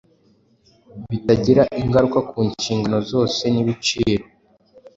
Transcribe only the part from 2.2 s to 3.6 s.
ku nshingano zose